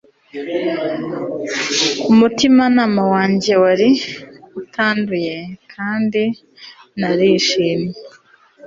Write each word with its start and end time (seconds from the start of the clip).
umutimanama 2.11 3.01
wanjye 3.13 3.51
wari 3.63 3.89
utanduye, 4.61 5.35
kandi 5.73 6.21
narishimye 6.99 7.95